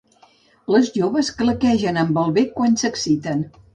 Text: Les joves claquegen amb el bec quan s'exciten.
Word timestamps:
Les 0.75 0.87
joves 0.95 1.29
claquegen 1.41 1.99
amb 2.05 2.21
el 2.23 2.33
bec 2.39 2.51
quan 2.59 2.79
s'exciten. 2.85 3.45